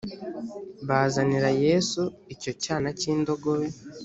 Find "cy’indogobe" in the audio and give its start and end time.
2.99-3.67